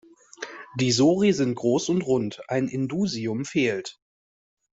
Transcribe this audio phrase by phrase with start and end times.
[0.79, 3.99] Die Sori sind groß und rund, ein Indusium fehlt.